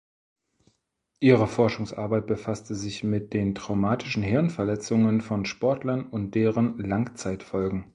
[1.19, 7.85] Ihre Forschungsarbeit befasste sich mit den traumatischen Hirnverletzungen von Sportlern und deren Langzeitfolgen.